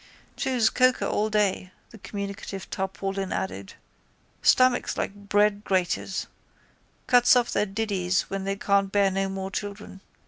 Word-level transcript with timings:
—Chews 0.35 0.71
coca 0.71 1.07
all 1.07 1.29
day, 1.29 1.71
the 1.91 1.99
communicative 1.99 2.67
tarpaulin 2.71 3.31
added. 3.31 3.75
Stomachs 4.41 4.97
like 4.97 5.29
breadgraters. 5.29 6.25
Cuts 7.05 7.35
off 7.35 7.51
their 7.51 7.67
diddies 7.67 8.21
when 8.21 8.43
they 8.43 8.55
can't 8.55 8.91
bear 8.91 9.11
no 9.11 9.29
more 9.29 9.51
children. 9.51 10.01